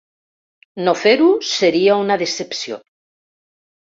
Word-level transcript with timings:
No 0.85 0.93
fer-ho, 1.01 1.27
seria 1.49 1.99
una 2.05 2.17
‘decepció’. 2.21 2.79